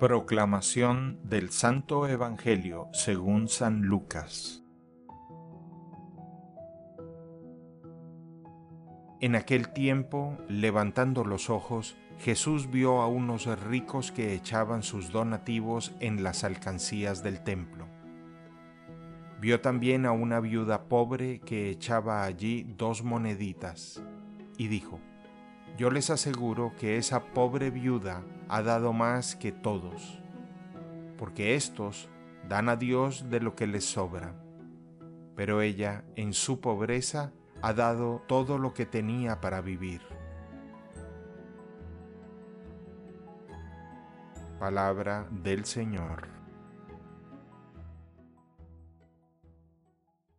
[0.00, 4.64] Proclamación del Santo Evangelio según San Lucas
[9.20, 15.94] En aquel tiempo, levantando los ojos, Jesús vio a unos ricos que echaban sus donativos
[16.00, 17.86] en las alcancías del templo.
[19.38, 24.02] Vio también a una viuda pobre que echaba allí dos moneditas,
[24.56, 24.98] y dijo,
[25.76, 30.20] yo les aseguro que esa pobre viuda ha dado más que todos,
[31.16, 32.08] porque éstos
[32.48, 34.34] dan a Dios de lo que les sobra,
[35.36, 37.32] pero ella en su pobreza
[37.62, 40.00] ha dado todo lo que tenía para vivir.
[44.58, 46.39] Palabra del Señor.